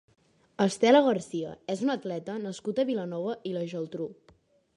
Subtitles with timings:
[0.63, 4.11] Estela García és una atleta nascuda a Vilanova i la Geltrú.